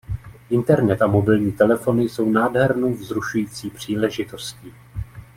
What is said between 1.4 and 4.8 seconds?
telefony jsou nádhernou vzrušující příležitostí.